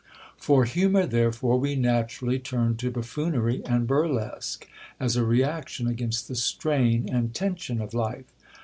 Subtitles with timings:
[0.35, 4.67] For humour, therefore, we naturally turn to buffoonery and burlesque,
[4.99, 8.33] as a reaction against the strain and tension of life.